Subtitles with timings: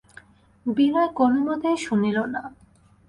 [0.65, 2.41] বিনয় কোনোমতেই শুনিল না।